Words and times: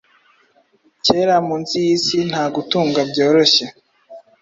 Kera 1.05 1.35
munsi 1.47 1.73
yisi 1.85 2.17
nta 2.29 2.43
gutunga 2.55 2.99
byoroshye 3.09 3.65